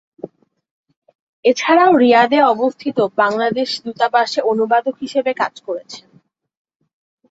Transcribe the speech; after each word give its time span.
এছাড়াও 1.45 1.91
রিয়াদে 1.97 2.39
অবস্থিত 2.53 2.97
বাংলাদেশ 3.17 3.69
দূতাবাসে 3.85 4.39
অনুবাদক 4.51 4.95
হিসেবেও 5.01 5.39
কাজ 5.41 5.53
করেছেন। 5.67 6.07